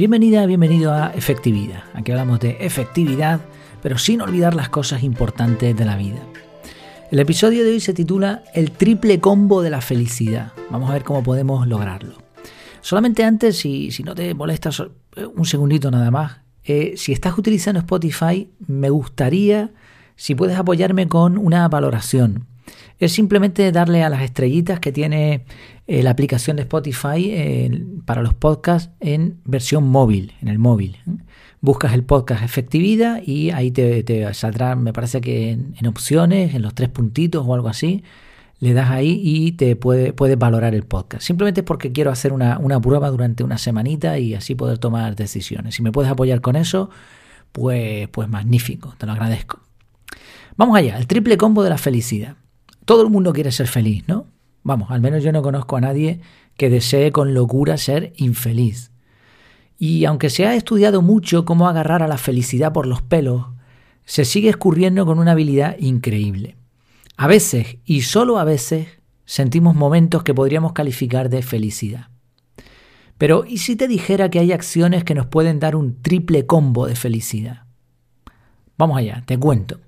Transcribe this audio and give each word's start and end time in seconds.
Bienvenida, 0.00 0.46
bienvenido 0.46 0.94
a 0.94 1.08
Efectividad. 1.08 1.84
Aquí 1.92 2.10
hablamos 2.10 2.40
de 2.40 2.56
efectividad, 2.60 3.42
pero 3.82 3.98
sin 3.98 4.22
olvidar 4.22 4.54
las 4.54 4.70
cosas 4.70 5.02
importantes 5.02 5.76
de 5.76 5.84
la 5.84 5.94
vida. 5.98 6.20
El 7.10 7.18
episodio 7.18 7.62
de 7.64 7.72
hoy 7.72 7.80
se 7.80 7.92
titula 7.92 8.42
El 8.54 8.70
triple 8.70 9.20
combo 9.20 9.60
de 9.60 9.68
la 9.68 9.82
felicidad. 9.82 10.52
Vamos 10.70 10.88
a 10.88 10.94
ver 10.94 11.04
cómo 11.04 11.22
podemos 11.22 11.68
lograrlo. 11.68 12.14
Solamente 12.80 13.24
antes, 13.24 13.58
si, 13.58 13.90
si 13.90 14.02
no 14.02 14.14
te 14.14 14.32
molesta 14.32 14.70
un 15.34 15.44
segundito 15.44 15.90
nada 15.90 16.10
más, 16.10 16.38
eh, 16.64 16.94
si 16.96 17.12
estás 17.12 17.36
utilizando 17.36 17.80
Spotify, 17.80 18.48
me 18.66 18.88
gustaría 18.88 19.70
si 20.16 20.34
puedes 20.34 20.56
apoyarme 20.56 21.08
con 21.08 21.36
una 21.36 21.68
valoración. 21.68 22.46
Es 23.00 23.12
simplemente 23.12 23.72
darle 23.72 24.04
a 24.04 24.10
las 24.10 24.22
estrellitas 24.22 24.78
que 24.78 24.92
tiene 24.92 25.46
eh, 25.86 26.02
la 26.02 26.10
aplicación 26.10 26.56
de 26.56 26.62
Spotify 26.62 27.70
para 28.04 28.22
los 28.22 28.34
podcasts 28.34 28.92
en 29.00 29.40
versión 29.44 29.88
móvil, 29.88 30.34
en 30.42 30.48
el 30.48 30.58
móvil. 30.58 30.98
¿eh? 31.08 31.12
Buscas 31.62 31.94
el 31.94 32.04
podcast 32.04 32.44
efectividad 32.44 33.22
y 33.24 33.50
ahí 33.50 33.70
te, 33.70 34.32
saldrá, 34.34 34.76
me 34.76 34.92
parece 34.92 35.22
que 35.22 35.50
en, 35.50 35.86
opciones, 35.86 36.54
en 36.54 36.60
los 36.60 36.74
tres 36.74 36.90
puntitos 36.90 37.44
o 37.46 37.54
algo 37.54 37.68
así, 37.68 38.04
le 38.60 38.74
das 38.74 38.90
ahí 38.90 39.18
y 39.24 39.52
te 39.52 39.76
puede, 39.76 40.12
puedes 40.12 40.38
valorar 40.38 40.74
el 40.74 40.82
podcast. 40.82 41.22
Simplemente 41.22 41.62
porque 41.62 41.92
quiero 41.92 42.10
hacer 42.10 42.34
una, 42.34 42.58
una 42.58 42.80
prueba 42.80 43.08
durante 43.08 43.44
una 43.44 43.56
semanita 43.56 44.18
y 44.18 44.34
así 44.34 44.54
poder 44.54 44.76
tomar 44.76 45.16
decisiones. 45.16 45.74
Si 45.74 45.82
me 45.82 45.90
puedes 45.90 46.10
apoyar 46.12 46.42
con 46.42 46.56
eso, 46.56 46.90
pues, 47.52 48.08
pues 48.08 48.28
magnífico, 48.28 48.94
te 48.98 49.06
lo 49.06 49.12
agradezco. 49.12 49.60
Vamos 50.56 50.76
allá, 50.76 50.98
el 50.98 51.06
triple 51.06 51.38
combo 51.38 51.62
de 51.62 51.70
la 51.70 51.78
felicidad. 51.78 52.36
Todo 52.90 53.04
el 53.04 53.10
mundo 53.10 53.32
quiere 53.32 53.52
ser 53.52 53.68
feliz, 53.68 54.02
¿no? 54.08 54.26
Vamos, 54.64 54.90
al 54.90 55.00
menos 55.00 55.22
yo 55.22 55.30
no 55.30 55.42
conozco 55.42 55.76
a 55.76 55.80
nadie 55.80 56.18
que 56.56 56.68
desee 56.68 57.12
con 57.12 57.34
locura 57.34 57.78
ser 57.78 58.12
infeliz. 58.16 58.90
Y 59.78 60.06
aunque 60.06 60.28
se 60.28 60.44
ha 60.44 60.56
estudiado 60.56 61.00
mucho 61.00 61.44
cómo 61.44 61.68
agarrar 61.68 62.02
a 62.02 62.08
la 62.08 62.18
felicidad 62.18 62.72
por 62.72 62.88
los 62.88 63.00
pelos, 63.00 63.46
se 64.06 64.24
sigue 64.24 64.48
escurriendo 64.48 65.06
con 65.06 65.20
una 65.20 65.30
habilidad 65.30 65.76
increíble. 65.78 66.56
A 67.16 67.28
veces, 67.28 67.76
y 67.84 68.00
solo 68.00 68.40
a 68.40 68.44
veces, 68.44 68.88
sentimos 69.24 69.76
momentos 69.76 70.24
que 70.24 70.34
podríamos 70.34 70.72
calificar 70.72 71.28
de 71.28 71.42
felicidad. 71.42 72.08
Pero, 73.18 73.44
¿y 73.46 73.58
si 73.58 73.76
te 73.76 73.86
dijera 73.86 74.30
que 74.30 74.40
hay 74.40 74.50
acciones 74.50 75.04
que 75.04 75.14
nos 75.14 75.26
pueden 75.26 75.60
dar 75.60 75.76
un 75.76 76.02
triple 76.02 76.44
combo 76.44 76.88
de 76.88 76.96
felicidad? 76.96 77.66
Vamos 78.76 78.98
allá, 78.98 79.22
te 79.26 79.38
cuento. 79.38 79.78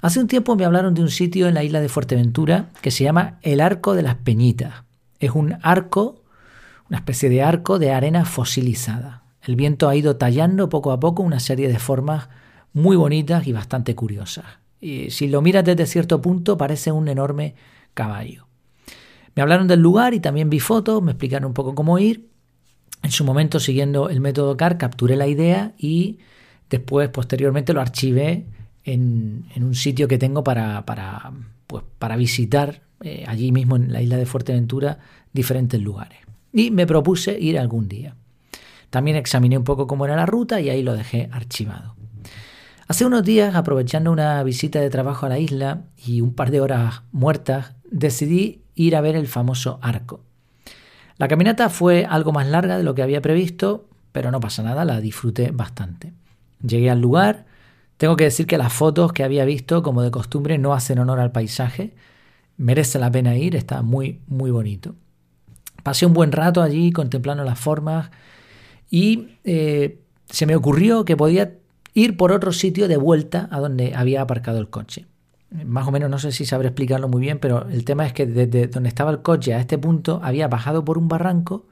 Hace 0.00 0.20
un 0.20 0.28
tiempo 0.28 0.54
me 0.54 0.64
hablaron 0.64 0.94
de 0.94 1.02
un 1.02 1.10
sitio 1.10 1.48
en 1.48 1.54
la 1.54 1.64
isla 1.64 1.80
de 1.80 1.88
Fuerteventura 1.88 2.68
que 2.82 2.92
se 2.92 3.02
llama 3.02 3.38
el 3.42 3.60
Arco 3.60 3.94
de 3.94 4.02
las 4.02 4.14
Peñitas. 4.14 4.84
Es 5.18 5.32
un 5.32 5.56
arco, 5.62 6.22
una 6.88 6.98
especie 6.98 7.28
de 7.28 7.42
arco 7.42 7.80
de 7.80 7.90
arena 7.90 8.24
fosilizada. 8.24 9.24
El 9.42 9.56
viento 9.56 9.88
ha 9.88 9.96
ido 9.96 10.16
tallando 10.16 10.68
poco 10.68 10.92
a 10.92 11.00
poco 11.00 11.24
una 11.24 11.40
serie 11.40 11.66
de 11.66 11.80
formas 11.80 12.28
muy 12.72 12.96
bonitas 12.96 13.48
y 13.48 13.52
bastante 13.52 13.96
curiosas. 13.96 14.44
Y 14.80 15.10
si 15.10 15.26
lo 15.26 15.42
miras 15.42 15.64
desde 15.64 15.86
cierto 15.86 16.22
punto 16.22 16.56
parece 16.56 16.92
un 16.92 17.08
enorme 17.08 17.56
caballo. 17.94 18.46
Me 19.34 19.42
hablaron 19.42 19.66
del 19.66 19.80
lugar 19.80 20.14
y 20.14 20.20
también 20.20 20.48
vi 20.48 20.60
fotos, 20.60 21.02
me 21.02 21.12
explicaron 21.12 21.46
un 21.46 21.54
poco 21.54 21.74
cómo 21.74 21.98
ir. 21.98 22.28
En 23.02 23.10
su 23.10 23.24
momento, 23.24 23.58
siguiendo 23.58 24.10
el 24.10 24.20
método 24.20 24.56
CAR, 24.56 24.78
capturé 24.78 25.16
la 25.16 25.26
idea 25.26 25.72
y 25.76 26.18
después, 26.70 27.08
posteriormente, 27.08 27.72
lo 27.72 27.80
archivé 27.80 28.46
en, 28.84 29.44
un 29.56 29.74
sitio 29.74 30.08
que 30.08 30.18
tengo 30.18 30.44
para, 30.44 30.84
para, 30.86 31.32
pues, 31.66 31.84
para 31.98 32.16
visitar 32.16 32.82
eh, 33.02 33.24
allí 33.26 33.52
mismo 33.52 33.76
en 33.76 33.92
la 33.92 34.02
isla 34.02 34.16
de 34.16 34.26
Fuerteventura 34.26 34.98
diferentes 35.32 35.80
lugares. 35.80 36.18
Y 36.52 36.70
me 36.70 36.86
propuse 36.86 37.38
ir 37.38 37.58
algún 37.58 37.88
día. 37.88 38.16
También 38.90 39.16
examiné 39.16 39.58
un 39.58 39.64
poco 39.64 39.86
cómo 39.86 40.04
era 40.06 40.16
la 40.16 40.26
ruta 40.26 40.60
y 40.60 40.70
ahí 40.70 40.82
lo 40.82 40.94
dejé 40.94 41.28
archivado. 41.32 41.94
Hace 42.88 43.04
unos 43.04 43.22
días, 43.22 43.54
aprovechando 43.54 44.10
una 44.10 44.42
visita 44.42 44.80
de 44.80 44.88
trabajo 44.88 45.26
a 45.26 45.28
la 45.28 45.38
isla 45.38 45.82
y 46.02 46.22
un 46.22 46.32
par 46.32 46.50
de 46.50 46.62
horas 46.62 47.02
muertas, 47.12 47.74
decidí 47.90 48.62
ir 48.74 48.96
a 48.96 49.02
ver 49.02 49.14
el 49.14 49.26
famoso 49.26 49.78
arco. 49.82 50.20
La 51.18 51.28
caminata 51.28 51.68
fue 51.68 52.06
algo 52.08 52.32
más 52.32 52.46
larga 52.46 52.78
de 52.78 52.84
lo 52.84 52.94
que 52.94 53.02
había 53.02 53.20
previsto, 53.20 53.88
pero 54.12 54.30
no 54.30 54.40
pasa 54.40 54.62
nada, 54.62 54.86
la 54.86 55.00
disfruté 55.00 55.50
bastante. 55.50 56.14
Llegué 56.62 56.90
al 56.90 57.00
lugar, 57.00 57.44
tengo 57.98 58.16
que 58.16 58.24
decir 58.24 58.46
que 58.46 58.58
las 58.58 58.72
fotos 58.72 59.12
que 59.12 59.24
había 59.24 59.44
visto, 59.44 59.82
como 59.82 60.02
de 60.02 60.12
costumbre, 60.12 60.56
no 60.56 60.72
hacen 60.72 61.00
honor 61.00 61.18
al 61.18 61.32
paisaje. 61.32 61.94
Merece 62.56 62.98
la 63.00 63.10
pena 63.10 63.36
ir, 63.36 63.56
está 63.56 63.82
muy, 63.82 64.20
muy 64.28 64.52
bonito. 64.52 64.94
Pasé 65.82 66.06
un 66.06 66.12
buen 66.14 66.30
rato 66.30 66.62
allí 66.62 66.92
contemplando 66.92 67.42
las 67.44 67.58
formas 67.58 68.10
y 68.88 69.36
eh, 69.44 69.98
se 70.30 70.46
me 70.46 70.54
ocurrió 70.54 71.04
que 71.04 71.16
podía 71.16 71.54
ir 71.92 72.16
por 72.16 72.30
otro 72.30 72.52
sitio 72.52 72.86
de 72.86 72.96
vuelta 72.96 73.48
a 73.50 73.58
donde 73.58 73.94
había 73.96 74.22
aparcado 74.22 74.58
el 74.60 74.70
coche. 74.70 75.06
Más 75.50 75.88
o 75.88 75.90
menos 75.90 76.08
no 76.08 76.18
sé 76.18 76.30
si 76.30 76.46
sabré 76.46 76.68
explicarlo 76.68 77.08
muy 77.08 77.20
bien, 77.20 77.40
pero 77.40 77.66
el 77.68 77.84
tema 77.84 78.06
es 78.06 78.12
que 78.12 78.26
desde 78.26 78.68
donde 78.68 78.90
estaba 78.90 79.10
el 79.10 79.22
coche 79.22 79.54
a 79.54 79.60
este 79.60 79.76
punto 79.76 80.20
había 80.22 80.46
bajado 80.46 80.84
por 80.84 80.98
un 80.98 81.08
barranco, 81.08 81.66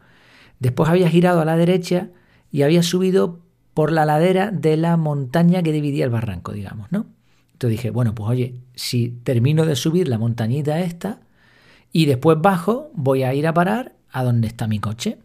después 0.59 0.89
había 0.89 1.09
girado 1.09 1.41
a 1.41 1.45
la 1.45 1.57
derecha 1.57 2.09
y 2.51 2.63
había 2.63 2.83
subido 2.83 3.46
por 3.77 3.93
la 3.93 4.07
ladera 4.07 4.51
de 4.51 4.79
la 4.79 4.97
montaña 4.97 5.63
que 5.63 5.71
dividía 5.71 6.07
el 6.07 6.11
barranco, 6.11 6.53
digamos, 6.53 6.91
¿no? 6.91 7.05
Entonces 7.53 7.79
dije, 7.79 7.91
bueno, 7.91 8.15
pues 8.15 8.31
oye, 8.31 8.55
si 8.75 9.11
termino 9.23 9.67
de 9.67 9.77
subir 9.77 10.09
la 10.09 10.17
montañita 10.17 10.81
esta 10.81 11.21
y 11.93 12.07
después 12.07 12.39
bajo, 12.41 12.91
voy 12.95 13.23
a 13.23 13.35
ir 13.35 13.47
a 13.47 13.53
parar 13.53 13.95
a 14.11 14.25
donde 14.25 14.49
está 14.49 14.67
mi 14.67 14.79
coche. 14.79 15.19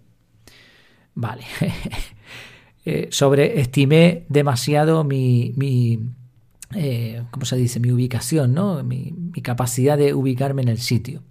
Vale. 1.15 1.43
eh, 2.85 3.07
sobreestimé 3.09 4.25
demasiado 4.27 5.05
mi, 5.05 5.53
eh, 6.75 7.23
¿cómo 7.31 7.45
se 7.45 7.55
dice? 7.55 7.79
Mi 7.79 7.89
ubicación, 7.93 8.53
¿no? 8.53 8.83
Mi, 8.83 9.13
capacidad 9.43 9.97
de 9.97 10.13
ubicarme 10.13 10.61
en 10.61 10.67
el 10.67 10.79
sitio. 10.79 11.23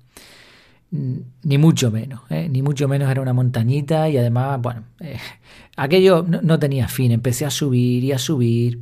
Ni 0.92 1.56
mucho 1.56 1.92
menos, 1.92 2.22
¿eh? 2.30 2.48
ni 2.50 2.62
mucho 2.62 2.88
menos 2.88 3.08
era 3.08 3.22
una 3.22 3.32
montañita 3.32 4.08
y 4.08 4.16
además, 4.16 4.60
bueno, 4.60 4.82
eh, 4.98 5.18
aquello 5.76 6.24
no, 6.24 6.58
tenía 6.58 6.88
fin, 6.88 7.12
empecé 7.12 7.46
a 7.46 7.50
subir 7.50 8.02
y 8.02 8.10
a 8.10 8.18
subir. 8.18 8.80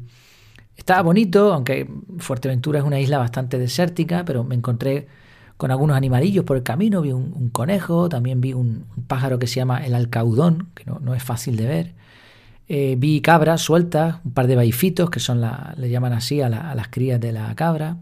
Estaba 0.74 1.02
bonito, 1.02 1.52
aunque 1.52 1.86
Fuerteventura 2.18 2.78
es 2.78 2.84
una 2.84 2.98
isla 2.98 3.18
bastante 3.18 3.58
desértica, 3.58 4.24
pero 4.24 4.42
me 4.42 4.54
encontré 4.54 5.06
con 5.58 5.70
algunos 5.70 5.96
animalillos 5.96 6.44
por 6.44 6.56
el 6.56 6.62
camino, 6.62 7.02
vi 7.02 7.12
un, 7.12 7.50
conejo, 7.50 8.08
también 8.08 8.40
vi 8.40 8.54
un, 8.54 8.86
pájaro 9.06 9.38
que 9.38 9.46
se 9.46 9.56
llama 9.56 9.84
el 9.84 9.94
alcaudón, 9.94 10.68
que 10.74 10.84
no, 10.86 11.14
es 11.14 11.22
fácil 11.22 11.56
de 11.56 11.66
ver. 11.66 11.94
Eh, 12.68 12.96
vi 12.98 13.20
cabras 13.20 13.60
sueltas, 13.60 14.16
un 14.24 14.32
par 14.32 14.46
de 14.46 14.56
baifitos, 14.56 15.10
que 15.10 15.20
son 15.20 15.40
la, 15.40 15.74
le 15.76 15.90
llaman 15.90 16.12
así 16.12 16.40
a, 16.40 16.48
las 16.48 16.88
crías 16.88 17.20
de 17.20 17.32
la 17.32 17.54
cabra. 17.54 17.98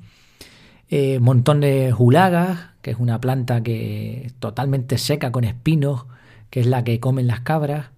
Un 0.91 1.23
montón 1.23 1.61
de 1.61 1.93
julagas, 1.93 2.71
que 2.83 2.93
es 2.93 2.99
una 2.99 3.21
planta 3.21 3.63
que 3.63 4.31
totalmente 4.39 4.99
seca 4.99 5.33
con 5.33 5.45
espinos, 5.45 6.07
que 6.51 6.61
es 6.61 6.67
la 6.67 6.85
que 6.85 7.01
comen 7.01 7.27
las 7.27 7.41
cabras. 7.41 7.91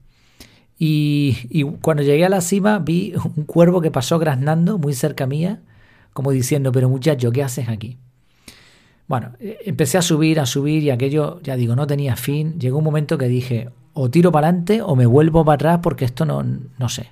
Y, 0.79 1.65
cuando 1.83 2.03
llegué 2.03 2.25
a 2.25 2.29
la 2.29 2.41
cima 2.41 2.79
vi 2.79 3.13
un 3.37 3.45
cuervo 3.45 3.81
que 3.81 3.91
pasó 3.91 4.19
graznando 4.19 4.79
muy 4.79 4.95
cerca 4.95 5.27
mía, 5.27 5.61
como 6.13 6.31
diciendo, 6.31 6.73
pero 6.73 6.89
muchacho, 6.89 7.33
¿qué 7.33 7.43
haces 7.43 7.69
aquí? 7.69 7.99
Bueno, 9.09 9.33
eh, 9.41 9.59
empecé 9.65 9.99
a 9.99 10.03
subir, 10.03 10.39
a 10.41 10.47
subir 10.47 10.83
y 10.83 10.91
aquello, 10.91 11.41
ya 11.43 11.57
digo, 11.57 11.75
no 11.75 11.87
tenía 11.87 12.17
fin. 12.17 12.59
Llegó 12.59 12.79
un 12.79 12.85
momento 12.85 13.19
que 13.19 13.27
dije, 13.29 13.71
o 13.95 14.11
tiro 14.11 14.31
para 14.31 14.49
adelante 14.49 14.83
o 14.83 14.95
me 14.97 15.07
vuelvo 15.07 15.45
para 15.45 15.55
atrás 15.55 15.81
porque 15.83 16.05
esto 16.05 16.25
no, 16.25 16.43
no 16.43 16.89
sé. 16.89 17.11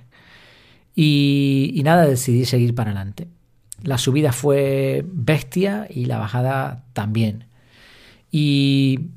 Y, 0.95 1.71
y 1.75 1.83
nada, 1.83 2.05
decidí 2.05 2.45
seguir 2.45 2.73
para 2.73 2.91
adelante. 2.91 3.27
La 3.83 3.97
subida 3.97 4.31
fue 4.31 5.05
bestia 5.07 5.87
y 5.89 6.05
la 6.05 6.17
bajada 6.17 6.83
también. 6.93 7.45
Y, 8.31 9.09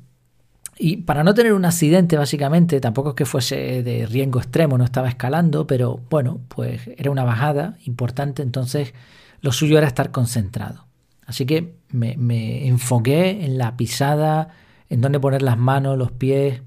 para 1.05 1.23
no 1.23 1.33
tener 1.33 1.53
un 1.53 1.65
accidente, 1.65 2.17
básicamente, 2.17 2.79
tampoco 2.79 3.09
es 3.09 3.15
que 3.15 3.25
fuese 3.25 3.83
de 3.83 4.05
riesgo 4.07 4.39
extremo, 4.39 4.77
no 4.77 4.83
estaba 4.83 5.09
escalando, 5.09 5.67
pero 5.67 5.99
bueno, 6.09 6.39
pues 6.47 6.89
era 6.97 7.11
una 7.11 7.23
bajada 7.23 7.77
importante, 7.85 8.41
entonces 8.41 8.93
lo 9.41 9.51
suyo 9.51 9.77
era 9.77 9.87
estar 9.87 10.11
concentrado. 10.11 10.87
Así 11.25 11.45
que 11.45 11.75
me, 11.91 12.67
enfoqué 12.67 13.45
en 13.45 13.57
la 13.57 13.77
pisada, 13.77 14.49
en 14.89 15.01
dónde 15.01 15.19
poner 15.19 15.41
las 15.41 15.57
manos, 15.57 15.97
los 15.97 16.11
pies. 16.11 16.61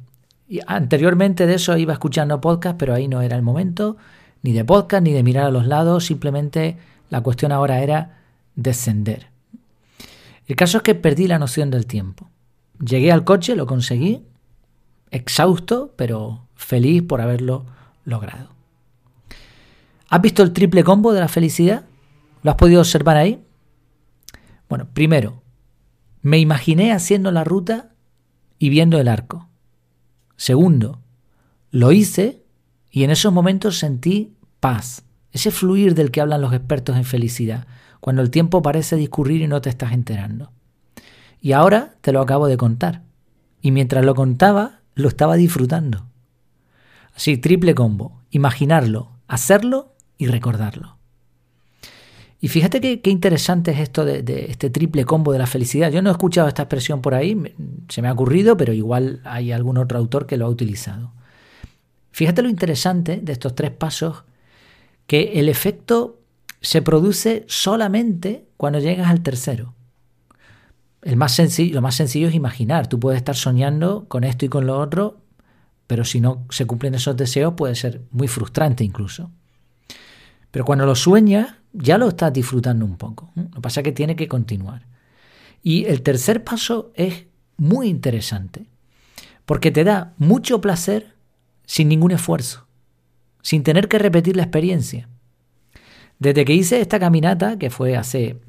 Y 0.49 0.61
anteriormente 0.67 1.46
de 1.46 1.55
eso 1.55 1.76
iba 1.76 1.93
escuchando 1.93 2.41
podcast, 2.41 2.76
pero 2.79 2.94
ahí 2.94 3.08
no 3.08 3.20
era 3.20 3.37
el 3.37 3.43
momento, 3.43 3.96
ni 4.43 4.52
de 4.52 4.64
podcast, 4.64 5.02
ni 5.02 5.12
de 5.12 5.23
mirar 5.23 5.46
a 5.46 5.50
los 5.50 5.67
lados, 5.67 6.06
simplemente 6.06 6.79
la 7.14 7.20
cuestión 7.20 7.52
ahora 7.52 7.81
era 7.81 8.19
descender. 8.56 9.28
El 10.49 10.56
caso 10.56 10.78
es 10.78 10.82
que 10.82 10.96
perdí 10.96 11.28
la 11.28 11.38
noción 11.38 11.70
del 11.70 11.87
tiempo. 11.87 12.28
Llegué 12.84 13.12
al 13.12 13.22
coche, 13.22 13.55
lo 13.55 13.69
conseguí, 13.69 14.25
exhausto, 15.12 15.94
pero 15.94 16.49
feliz 16.56 17.05
por 17.05 17.20
haberlo 17.20 17.66
logrado. 18.05 18.49
¿Has 20.08 20.22
visto 20.22 20.43
el 20.43 20.52
triple 20.52 20.82
combo 20.82 21.12
de 21.12 21.20
la 21.20 21.28
felicidad? 21.28 21.84
¿Lo 22.43 22.50
has 22.50 22.56
podido 22.56 22.81
observar 22.81 23.17
ahí? 23.17 23.44
Bueno, 24.69 24.88
primero, 24.93 25.40
me 26.20 26.40
imaginé 26.40 26.90
haciendo 26.90 27.31
la 27.31 27.44
ruta 27.44 27.93
y 28.58 28.70
viendo 28.70 28.99
el 28.99 29.06
arco. 29.06 29.49
Segundo, 30.34 31.00
lo 31.70 31.93
hice 31.93 32.43
Y 32.90 33.05
en 33.05 33.10
esos 33.10 33.32
momentos 33.32 33.78
sentí 33.78 34.34
paz, 34.58 35.05
ese 35.34 35.50
fluir 35.50 35.94
del 35.94 36.12
que 36.12 36.20
hablan 36.20 36.40
los 36.40 36.54
expertos 36.54 36.96
en 36.96 37.04
felicidad, 37.04 37.66
cuando 38.00 38.22
el 38.22 38.31
tiempo 38.31 38.62
parece 38.62 38.96
discurrir 38.96 39.42
y 39.42 39.48
no 39.48 39.60
te 39.60 39.69
estás 39.69 39.92
enterando. 39.92 40.52
Y 41.40 41.52
ahora 41.52 41.96
te 42.00 42.12
lo 42.12 42.20
acabo 42.20 42.46
de 42.46 42.56
contar. 42.56 43.02
Y 43.60 43.72
mientras 43.72 44.04
lo 44.04 44.14
contaba, 44.14 44.81
lo 44.94 45.08
estaba 45.08 45.34
disfrutando. 45.34 46.06
Así, 47.16 47.36
triple 47.36 47.75
combo. 47.75 48.20
Imaginarlo, 48.31 49.10
hacerlo 49.26 49.92
y 50.16 50.28
recordarlo. 50.28 50.96
Y 52.40 52.48
fíjate 52.48 53.00
qué, 53.00 53.10
interesante 53.10 53.72
es 53.72 53.81
esto 53.81 54.04
de, 54.04 54.22
de, 54.22 54.46
este 54.50 54.70
triple 54.70 55.04
combo 55.04 55.32
de 55.32 55.38
la 55.38 55.46
felicidad. 55.46 55.90
Yo 55.90 56.00
no 56.00 56.10
he 56.10 56.12
escuchado 56.12 56.46
esta 56.46 56.62
expresión 56.62 57.00
por 57.00 57.14
ahí, 57.14 57.54
se 57.88 58.02
me 58.02 58.08
ha 58.08 58.12
ocurrido, 58.12 58.56
pero 58.56 58.72
igual 58.72 59.20
hay 59.25 59.50
algún 59.50 59.78
otro 59.78 59.98
autor 59.98 60.26
que 60.26 60.36
lo 60.36 60.46
ha 60.46 60.50
utilizado. 60.50 61.12
Fíjate 62.12 62.42
lo 62.42 62.48
interesante 62.48 63.19
de 63.20 63.32
estos 63.32 63.54
tres 63.54 63.72
pasos, 63.72 64.25
que 65.06 65.41
el 65.41 65.49
efecto 65.49 66.21
se 66.61 66.83
produce 66.83 67.45
solamente 67.47 68.47
cuando 68.56 68.79
llegas 68.79 69.09
al 69.09 69.23
tercero. 69.23 69.75
El 71.03 71.17
más 71.17 71.39
lo 71.59 71.83
más 71.83 71.95
sencillo 71.95 72.29
es 72.29 72.35
imaginar. 72.35 72.87
Tú 72.87 72.99
puedes 72.99 73.19
estar 73.19 73.37
soñando 73.37 74.06
con 74.09 74.25
esto 74.25 74.47
y 74.47 74.49
con 74.49 74.67
lo 74.67 74.79
otro, 74.79 75.21
pero 75.87 76.05
si 76.05 76.21
no 76.21 76.47
se 76.49 76.67
cumplen 76.67 76.95
esos 76.95 77.17
deseos 77.17 77.55
puede 77.55 77.75
ser 77.75 78.01
muy 78.11 78.27
frustrante 78.27 78.85
incluso. 78.85 79.31
Pero 80.51 80.65
cuando 80.65 80.87
lo 80.87 80.95
sueñas, 80.95 81.56
ya 81.75 81.99
lo 81.99 82.09
estás 82.09 82.33
disfrutando 82.33 82.87
un 82.87 82.97
poco. 82.97 83.31
Lo 83.35 83.51
que 83.51 83.61
pasa 83.61 83.81
es 83.81 83.85
que 83.85 83.93
tiene 83.93 84.17
que 84.17 84.29
continuar. 84.29 84.87
Y 85.62 85.85
el 85.87 86.03
tercer 86.03 86.45
paso 86.45 86.93
es 86.95 87.27
muy 87.56 87.89
interesante, 87.89 88.67
porque 89.45 89.71
te 89.71 89.85
da 89.85 90.15
mucho 90.17 90.61
placer 90.61 91.15
sin 91.67 91.89
ningún 91.89 92.12
esfuerzo, 92.12 92.63
sin 93.44 93.62
tener 93.62 93.88
que 93.88 93.99
repetir 93.99 94.37
la 94.37 94.43
experiencia. 94.43 95.08
Desde 96.19 96.46
que 96.46 96.55
hice 96.55 96.81
esta 96.81 96.99
caminata, 96.99 97.58
que 97.58 97.69
fue 97.69 97.94
hace 97.94 98.41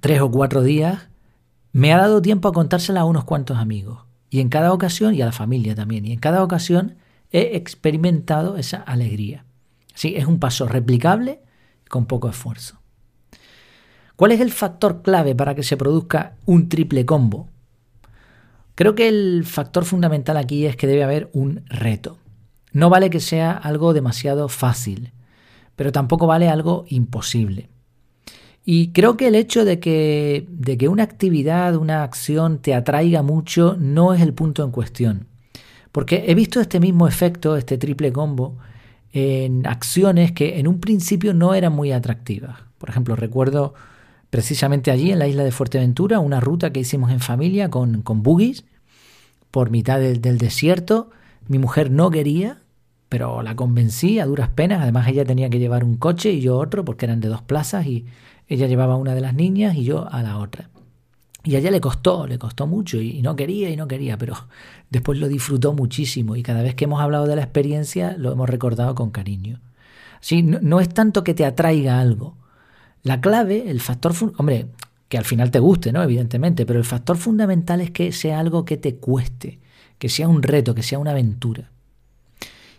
tres 0.00 0.20
o 0.20 0.30
cuatro 0.30 0.62
días, 0.62 1.08
me 1.72 1.92
ha 1.92 1.98
dado 1.98 2.20
tiempo 2.20 2.48
a 2.48 2.52
contársela 2.52 3.02
a 3.02 3.04
unos 3.04 3.24
cuantos 3.24 3.56
amigos. 3.56 4.04
Y 4.28 4.40
en 4.40 4.48
cada 4.48 4.72
ocasión, 4.72 5.14
y 5.14 5.22
a 5.22 5.26
la 5.26 5.32
familia 5.32 5.76
también, 5.76 6.04
y 6.04 6.12
en 6.12 6.18
cada 6.18 6.42
ocasión 6.42 6.96
he 7.30 7.56
experimentado 7.56 8.56
esa 8.56 8.78
alegría. 8.78 9.44
Sí, 9.94 10.14
es 10.16 10.26
un 10.26 10.40
paso 10.40 10.66
replicable 10.66 11.40
con 11.88 12.06
poco 12.06 12.28
esfuerzo. 12.28 12.80
¿Cuál 14.16 14.32
es 14.32 14.40
el 14.40 14.50
factor 14.50 15.02
clave 15.02 15.36
para 15.36 15.54
que 15.54 15.62
se 15.62 15.76
produzca 15.76 16.34
un 16.46 16.68
triple 16.68 17.06
combo? 17.06 17.48
Creo 18.74 18.96
que 18.96 19.06
el 19.06 19.44
factor 19.44 19.84
fundamental 19.84 20.36
aquí 20.36 20.66
es 20.66 20.74
que 20.74 20.88
debe 20.88 21.04
haber 21.04 21.30
un 21.32 21.62
reto. 21.66 22.18
No 22.72 22.90
vale 22.90 23.10
que 23.10 23.20
sea 23.20 23.52
algo 23.52 23.94
demasiado 23.94 24.48
fácil, 24.48 25.12
pero 25.76 25.92
tampoco 25.92 26.26
vale 26.26 26.48
algo 26.48 26.84
imposible. 26.88 27.68
Y 28.64 28.88
creo 28.88 29.16
que 29.16 29.28
el 29.28 29.36
hecho 29.36 29.64
de 29.64 29.78
que, 29.78 30.44
de 30.50 30.76
que 30.76 30.88
una 30.88 31.04
actividad, 31.04 31.76
una 31.76 32.02
acción 32.02 32.58
te 32.58 32.74
atraiga 32.74 33.22
mucho 33.22 33.76
no 33.78 34.12
es 34.12 34.20
el 34.20 34.34
punto 34.34 34.64
en 34.64 34.72
cuestión. 34.72 35.28
Porque 35.92 36.24
he 36.26 36.34
visto 36.34 36.60
este 36.60 36.80
mismo 36.80 37.06
efecto, 37.06 37.56
este 37.56 37.78
triple 37.78 38.12
combo, 38.12 38.58
en 39.12 39.66
acciones 39.66 40.32
que 40.32 40.58
en 40.58 40.66
un 40.66 40.80
principio 40.80 41.32
no 41.32 41.54
eran 41.54 41.72
muy 41.72 41.92
atractivas. 41.92 42.58
Por 42.76 42.90
ejemplo, 42.90 43.14
recuerdo 43.16 43.74
precisamente 44.30 44.90
allí 44.90 45.12
en 45.12 45.20
la 45.20 45.28
isla 45.28 45.44
de 45.44 45.52
Fuerteventura 45.52 46.18
una 46.18 46.40
ruta 46.40 46.72
que 46.72 46.80
hicimos 46.80 47.10
en 47.12 47.20
familia 47.20 47.70
con, 47.70 48.02
con 48.02 48.22
buggies 48.22 48.64
por 49.50 49.70
mitad 49.70 50.00
del, 50.00 50.20
del 50.20 50.38
desierto. 50.38 51.10
Mi 51.48 51.58
mujer 51.58 51.90
no 51.90 52.10
quería, 52.10 52.62
pero 53.08 53.42
la 53.42 53.54
convencí 53.54 54.18
a 54.18 54.26
duras 54.26 54.48
penas. 54.48 54.82
Además, 54.82 55.08
ella 55.08 55.24
tenía 55.24 55.50
que 55.50 55.58
llevar 55.58 55.84
un 55.84 55.96
coche 55.96 56.32
y 56.32 56.40
yo 56.40 56.58
otro, 56.58 56.84
porque 56.84 57.06
eran 57.06 57.20
de 57.20 57.28
dos 57.28 57.42
plazas, 57.42 57.86
y 57.86 58.06
ella 58.48 58.66
llevaba 58.66 58.94
a 58.94 58.96
una 58.96 59.14
de 59.14 59.20
las 59.20 59.34
niñas 59.34 59.76
y 59.76 59.84
yo 59.84 60.08
a 60.10 60.22
la 60.22 60.38
otra. 60.38 60.70
Y 61.44 61.54
a 61.54 61.58
ella 61.58 61.70
le 61.70 61.80
costó, 61.80 62.26
le 62.26 62.38
costó 62.38 62.66
mucho, 62.66 63.00
y, 63.00 63.22
no 63.22 63.36
quería 63.36 63.70
y 63.70 63.76
no 63.76 63.86
quería, 63.86 64.18
pero 64.18 64.34
después 64.90 65.18
lo 65.18 65.28
disfrutó 65.28 65.72
muchísimo. 65.72 66.34
Y 66.34 66.42
cada 66.42 66.62
vez 66.62 66.74
que 66.74 66.84
hemos 66.84 67.00
hablado 67.00 67.26
de 67.26 67.36
la 67.36 67.42
experiencia, 67.42 68.16
lo 68.18 68.32
hemos 68.32 68.50
recordado 68.50 68.94
con 68.94 69.10
cariño. 69.10 69.60
Sí, 70.20 70.42
no, 70.42 70.58
no 70.60 70.80
es 70.80 70.88
tanto 70.88 71.22
que 71.22 71.34
te 71.34 71.44
atraiga 71.44 72.00
algo. 72.00 72.36
La 73.02 73.20
clave, 73.20 73.70
el 73.70 73.80
factor, 73.80 74.12
hombre, 74.38 74.66
que 75.08 75.18
al 75.18 75.24
final 75.24 75.50
te 75.50 75.60
guste, 75.60 75.92
¿no? 75.92 76.02
Evidentemente, 76.02 76.66
pero 76.66 76.78
el 76.78 76.84
factor 76.84 77.16
fundamental 77.16 77.80
es 77.80 77.90
que 77.90 78.10
sea 78.12 78.40
algo 78.40 78.64
que 78.64 78.76
te 78.76 78.96
cueste, 78.96 79.60
que 79.98 80.08
sea 80.08 80.28
un 80.28 80.42
reto, 80.42 80.74
que 80.74 80.82
sea 80.82 80.98
una 80.98 81.12
aventura. 81.12 81.70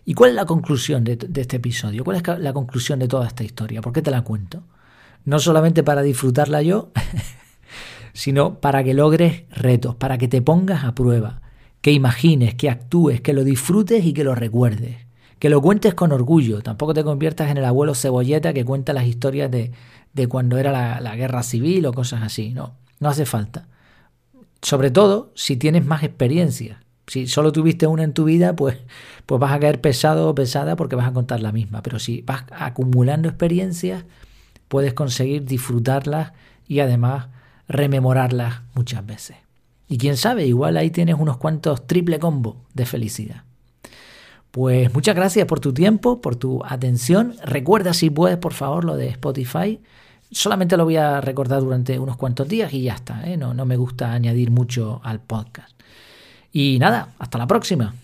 ¿Y 0.04 0.14
cuál 0.14 0.30
es 0.30 0.36
la 0.36 0.46
conclusión 0.46 1.04
de, 1.04 1.18
este 1.36 1.56
episodio? 1.56 2.02
¿Cuál 2.02 2.16
es 2.16 2.22
la 2.38 2.52
conclusión 2.54 2.98
de 2.98 3.08
toda 3.08 3.26
esta 3.26 3.44
historia? 3.44 3.82
¿Por 3.82 3.92
qué 3.92 4.00
te 4.00 4.10
la 4.10 4.22
cuento? 4.22 4.62
No 5.26 5.38
solamente 5.38 5.82
para 5.82 6.00
disfrutarla 6.00 6.62
yo, 6.62 6.92
sino 8.14 8.58
para 8.58 8.82
que 8.82 8.94
logres 8.94 9.42
retos, 9.50 9.96
para 9.96 10.16
que 10.16 10.26
te 10.26 10.40
pongas 10.40 10.84
a 10.84 10.94
prueba, 10.94 11.42
que 11.82 11.92
imagines, 11.92 12.54
que 12.54 12.70
actúes, 12.70 13.20
que 13.20 13.34
lo 13.34 13.44
disfrutes 13.44 14.04
y 14.04 14.14
que 14.14 14.24
lo 14.24 14.34
recuerdes. 14.34 14.96
Que 15.38 15.50
lo 15.50 15.60
cuentes 15.60 15.92
con 15.92 16.10
orgullo, 16.10 16.62
tampoco 16.62 16.94
te 16.94 17.04
conviertas 17.04 17.50
en 17.50 17.58
el 17.58 17.64
abuelo 17.66 17.94
cebolleta 17.94 18.54
que 18.54 18.64
cuenta 18.64 18.94
las 18.94 19.06
historias 19.06 19.50
de, 19.50 19.72
de 20.14 20.26
cuando 20.26 20.56
era 20.56 20.72
la, 20.72 21.00
la 21.00 21.16
guerra 21.16 21.42
civil 21.42 21.84
o 21.84 21.92
cosas 21.92 22.22
así. 22.22 22.54
No, 22.54 22.76
no 22.98 23.10
hace 23.10 23.26
falta. 23.26 23.68
Sobre 24.62 24.90
todo 24.90 25.32
si 25.34 25.58
tienes 25.58 25.84
más 25.84 26.02
experiencia. 26.02 26.80
Si 27.08 27.26
solo 27.26 27.52
tuviste 27.52 27.86
una 27.86 28.04
en 28.04 28.12
tu 28.12 28.24
vida, 28.24 28.54
pues, 28.54 28.76
pues 29.26 29.40
vas 29.40 29.52
a 29.52 29.58
caer 29.58 29.80
pesado 29.80 30.28
o 30.28 30.34
pesada 30.34 30.76
porque 30.76 30.94
vas 30.94 31.08
a 31.08 31.12
contar 31.12 31.40
la 31.40 31.52
misma. 31.52 31.82
Pero 31.82 31.98
si 31.98 32.22
vas 32.22 32.44
acumulando 32.52 33.28
experiencias, 33.28 34.04
puedes 34.68 34.94
conseguir 34.94 35.44
disfrutarlas 35.44 36.32
y 36.68 36.80
además 36.80 37.28
rememorarlas 37.66 38.60
muchas 38.74 39.04
veces. 39.04 39.36
Y 39.88 39.96
quién 39.96 40.18
sabe, 40.18 40.46
igual 40.46 40.76
ahí 40.76 40.90
tienes 40.90 41.16
unos 41.18 41.38
cuantos 41.38 41.86
triple 41.86 42.18
combo 42.18 42.58
de 42.74 42.84
felicidad. 42.84 43.44
Pues 44.50 44.92
muchas 44.92 45.16
gracias 45.16 45.46
por 45.46 45.60
tu 45.60 45.72
tiempo, 45.72 46.20
por 46.20 46.36
tu 46.36 46.62
atención. 46.64 47.34
Recuerda 47.42 47.94
si 47.94 48.10
puedes, 48.10 48.36
por 48.38 48.52
favor, 48.52 48.84
lo 48.84 48.96
de 48.96 49.08
Spotify. 49.08 49.80
Solamente 50.30 50.76
lo 50.76 50.84
voy 50.84 50.96
a 50.96 51.22
recordar 51.22 51.60
durante 51.60 51.98
unos 51.98 52.16
cuantos 52.16 52.48
días 52.48 52.72
y 52.74 52.82
ya 52.82 52.94
está. 52.94 53.26
¿eh? 53.26 53.38
No, 53.38 53.54
no 53.54 53.64
me 53.64 53.76
gusta 53.76 54.12
añadir 54.12 54.50
mucho 54.50 55.00
al 55.04 55.20
podcast. 55.20 55.78
Y 56.52 56.78
nada, 56.78 57.08
hasta 57.18 57.38
la 57.38 57.46
próxima. 57.46 57.94